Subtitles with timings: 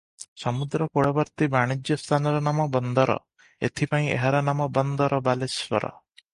[0.43, 3.19] ସମୁଦ୍ର କୂଳବର୍ତ୍ତୀ ବାଣିଜ୍ୟ ସ୍ଥାନର ନାମ ବନ୍ଦର,
[3.71, 5.97] ଏଥିପାଇଁ ଏହାର ନାମ ବନ୍ଦର ବାଲେଶ୍ୱର।